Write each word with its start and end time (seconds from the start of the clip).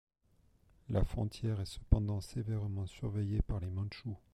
La 0.89 1.03
frontière 1.03 1.61
est 1.61 1.67
cependant 1.67 2.21
sévèrement 2.21 2.87
surveillée 2.87 3.43
par 3.43 3.59
les 3.59 3.69
Mandchous. 3.69 4.17